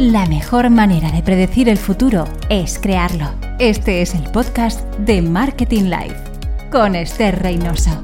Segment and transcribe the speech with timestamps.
[0.00, 3.34] La mejor manera de predecir el futuro es crearlo.
[3.58, 6.16] Este es el podcast de Marketing Life
[6.72, 8.02] con Esther Reynoso.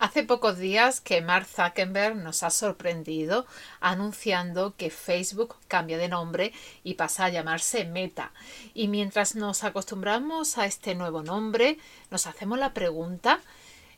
[0.00, 3.46] Hace pocos días que Mark Zuckerberg nos ha sorprendido
[3.78, 8.32] anunciando que Facebook cambia de nombre y pasa a llamarse Meta.
[8.74, 11.78] Y mientras nos acostumbramos a este nuevo nombre,
[12.10, 13.38] nos hacemos la pregunta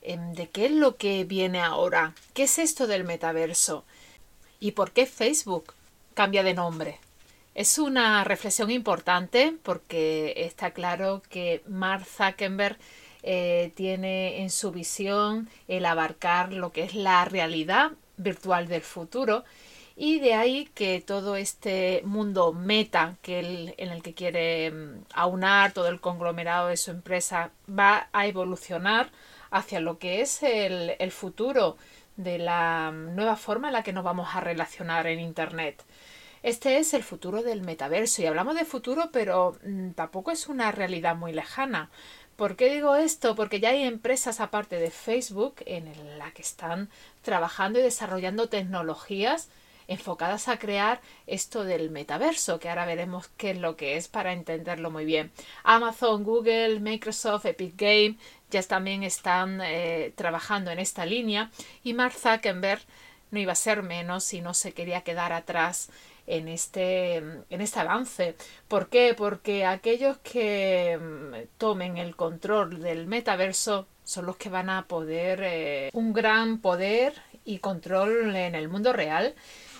[0.06, 3.84] de qué es lo que viene ahora, qué es esto del metaverso
[4.60, 5.74] y por qué Facebook
[6.14, 6.98] cambia de nombre.
[7.54, 12.76] Es una reflexión importante porque está claro que Mark Zuckerberg
[13.22, 19.44] eh, tiene en su visión el abarcar lo que es la realidad virtual del futuro
[19.96, 25.72] y de ahí que todo este mundo meta que en el que quiere mm, aunar
[25.72, 29.10] todo el conglomerado de su empresa va a evolucionar
[29.50, 31.76] hacia lo que es el, el futuro
[32.16, 35.84] de la nueva forma en la que nos vamos a relacionar en Internet.
[36.42, 40.70] Este es el futuro del metaverso y hablamos de futuro, pero mm, tampoco es una
[40.70, 41.90] realidad muy lejana.
[42.36, 43.34] ¿Por qué digo esto?
[43.34, 46.90] Porque ya hay empresas aparte de Facebook en la que están
[47.22, 49.48] trabajando y desarrollando tecnologías
[49.88, 54.32] enfocadas a crear esto del metaverso, que ahora veremos qué es lo que es para
[54.32, 55.30] entenderlo muy bien.
[55.64, 58.16] Amazon, Google, Microsoft, Epic Game
[58.50, 61.50] ya también están eh, trabajando en esta línea
[61.82, 62.82] y Mark Zuckerberg
[63.30, 65.90] no iba a ser menos y no se quería quedar atrás
[66.26, 68.36] en este, en este avance.
[68.68, 69.14] ¿Por qué?
[69.16, 75.40] Porque aquellos que mm, tomen el control del metaverso son los que van a poder
[75.42, 77.14] eh, un gran poder
[77.44, 79.34] y control en el mundo real.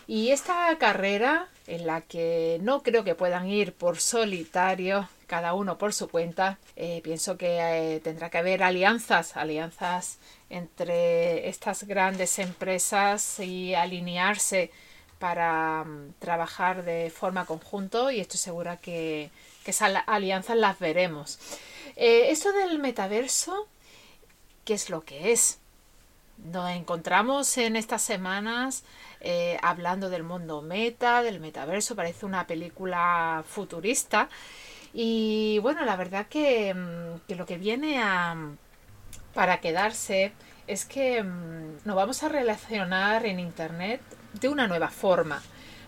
[0.07, 5.79] Y esta carrera en la que no creo que puedan ir por solitario, cada uno
[5.79, 10.19] por su cuenta, eh, pienso que eh, tendrá que haber alianzas, alianzas
[10.49, 14.71] entre estas grandes empresas y alinearse
[15.19, 19.31] para mm, trabajar de forma conjunto y estoy segura que,
[19.65, 21.41] esas alianzas las veremos.
[21.97, 23.66] Eh, esto del metaverso,
[24.65, 25.59] ¿qué es lo que es?
[26.38, 28.84] Nos encontramos en estas semanas
[29.20, 34.28] eh, hablando del mundo meta, del metaverso, parece una película futurista.
[34.92, 38.36] Y bueno, la verdad que, mm, que lo que viene a,
[39.34, 40.32] para quedarse
[40.66, 44.00] es que mm, nos vamos a relacionar en Internet
[44.34, 45.42] de una nueva forma.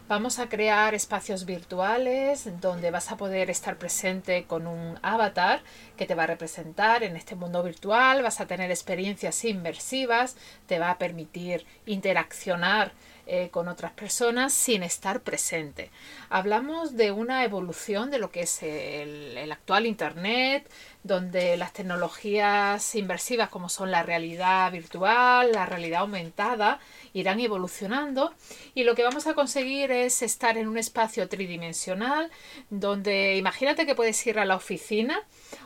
[0.08, 5.60] Vamos a crear espacios virtuales donde vas a poder estar presente con un avatar
[5.98, 10.34] que te va a representar en este mundo virtual, vas a tener experiencias inmersivas,
[10.66, 12.92] te va a permitir interaccionar
[13.30, 15.90] eh, con otras personas sin estar presente.
[16.30, 20.66] Hablamos de una evolución de lo que es el, actual Internet,
[21.02, 26.80] donde las tecnologías inversivas como son la realidad virtual, la realidad aumentada,
[27.12, 28.32] irán evolucionando
[28.74, 32.30] y lo que vamos a conseguir es estar en un espacio tridimensional
[32.70, 35.20] donde imagínate que puedes ir a la oficina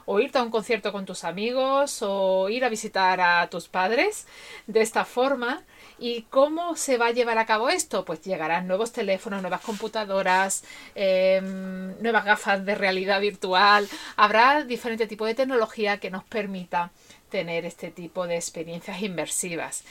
[0.05, 4.27] o irte a un concierto con tus amigos o ir a visitar a tus padres
[4.67, 5.62] de esta forma
[6.05, 8.05] ¿Y cómo se va a llevar a cabo esto?
[8.05, 10.65] Pues llegarán nuevos teléfonos, nuevas computadoras,
[10.95, 13.89] em, nuevas gafas de realidad virtual.
[14.17, 16.91] Habrá diferente tipo de tecnología que nos permita
[17.31, 19.85] tener este tipo de experiencias inmersivas.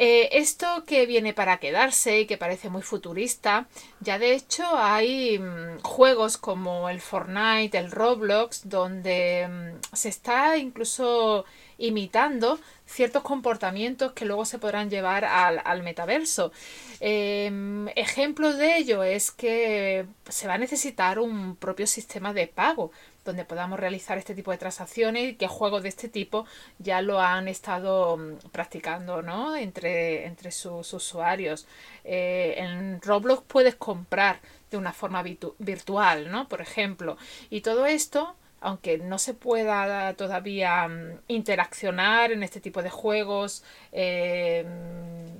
[0.00, 3.66] Eh, esto que viene para quedarse y que parece muy futurista,
[3.98, 10.56] ya de hecho hay mm, juegos como el Fortnite, el Roblox, donde mm, se está
[10.56, 11.44] incluso
[11.78, 16.52] imitando ciertos comportamientos que luego se podrán llevar al, metaverso.
[17.00, 22.90] Em, ejemplos de ello es que se va a necesitar un propio sistema de pago
[23.24, 26.46] donde podamos realizar este tipo de transacciones y que juegos de este tipo
[26.78, 29.54] ya lo han estado mm, practicando ¿no?
[29.54, 31.66] entre, entre sus usuarios.
[32.04, 34.40] Eh, en Roblox puedes comprar
[34.70, 36.48] de una forma virtual, ¿no?
[36.48, 37.16] Por ejemplo.
[37.50, 43.64] Y todo esto aunque no se pueda todavía mm, interaccionar en este tipo de juegos
[43.92, 44.64] eh,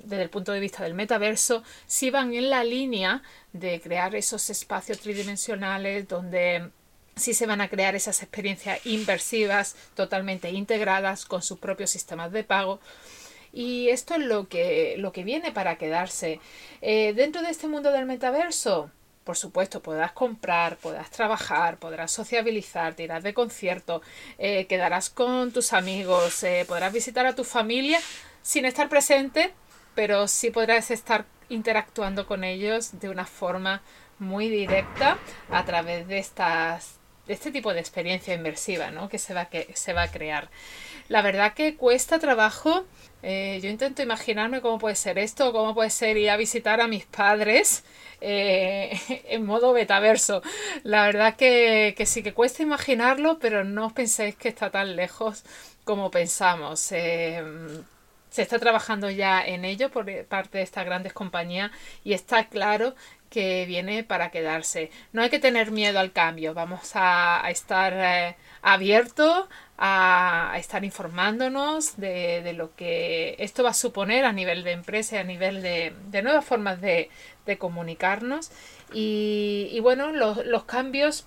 [0.05, 3.23] desde el punto de vista del metaverso, sí van en la línea
[3.53, 6.71] de crear esos espacios tridimensionales donde
[7.17, 12.45] sí se van a crear esas experiencias inversivas totalmente integradas con sus propios sistemas de
[12.45, 12.81] pago.
[13.53, 16.41] Y esto es lo que, lo que viene para quedarse.
[16.81, 18.91] Eh, dentro de este mundo del metaverso,
[19.29, 24.01] por supuesto, podrás comprar, podrás trabajar, podrás sociabilizar, te irás de concierto,
[24.39, 27.99] eh, quedarás con tus amigos, eh, podrás visitar a tu familia
[28.41, 29.53] sin estar presente,
[29.95, 33.83] pero sí podrás estar interactuando con ellos de una forma
[34.19, 35.19] muy directa
[35.51, 36.98] a través de estas
[37.29, 39.09] este tipo de experiencia inmersiva ¿no?
[39.09, 40.49] que, se va, que se va a crear.
[41.09, 42.85] La verdad que cuesta trabajo.
[43.23, 46.87] Eh, yo intento imaginarme cómo puede ser esto, cómo puede ser ir a visitar a
[46.87, 47.85] mis padres
[48.21, 48.99] eh,
[49.29, 50.43] en modo betaverso.
[50.85, 54.97] La verdad que, que, sí que cuesta imaginarlo, pero no os penséis que está tan
[54.97, 55.45] lejos
[55.85, 56.93] como pensamos.
[56.93, 57.43] Eh,
[58.31, 61.71] se está trabajando ya en ello por parte de estas grandes compañías
[62.05, 62.95] y está claro
[63.31, 64.91] que viene para quedarse.
[65.13, 69.47] No hay que tener miedo al cambio, vamos a, estar eh, abiertos
[69.77, 75.19] a, estar informándonos de, lo que esto va a suponer a nivel de empresa y
[75.19, 77.11] a nivel de, nuevas formas de,
[77.59, 78.51] comunicarnos.
[78.93, 81.27] Y, bueno, los, cambios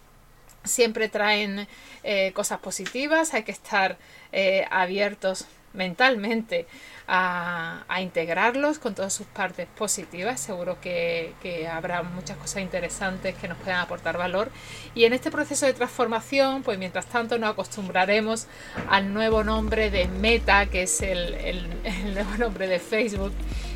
[0.63, 1.67] siempre traen
[2.03, 3.97] eh, cosas positivas, hay que estar
[4.31, 6.67] eh, abiertos mentalmente
[7.07, 10.39] a, integrarlos con todas sus partes positivas.
[10.39, 11.33] Seguro que,
[11.71, 14.49] habrá muchas cosas interesantes que nos puedan aportar valor.
[14.95, 18.47] Y en este proceso de transformación, pues mientras tanto nos acostumbraremos
[18.89, 21.67] al nuevo nombre de Meta, que es el,
[22.13, 23.33] nuevo nombre de Facebook.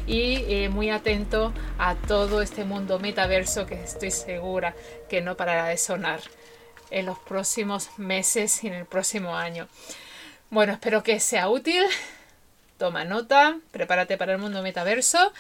[0.08, 4.76] Y eh, muy atento a todo este mundo metaverso que estoy segura
[5.10, 6.20] que no parará de sonar
[6.92, 9.68] en los próximos meses y en el próximo año.
[10.50, 11.84] Bueno, espero que sea útil.
[12.78, 15.32] Toma nota, prepárate para el mundo metaverso,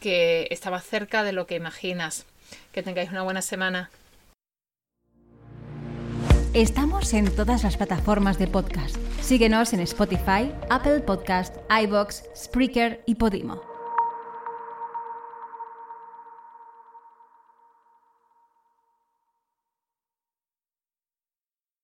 [0.00, 2.26] que está más cerca de lo que imaginas.
[2.72, 3.90] Que tengáis una buena semana.
[6.52, 8.96] Estamos en todas las plataformas de podcast.
[9.20, 13.73] Síguenos en Spotify, Apple Podcast, iBox, Spreaker y Podimo.